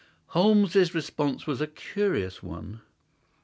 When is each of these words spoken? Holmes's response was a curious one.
Holmes's 0.29 0.95
response 0.95 1.45
was 1.45 1.61
a 1.61 1.67
curious 1.67 2.41
one. 2.41 2.81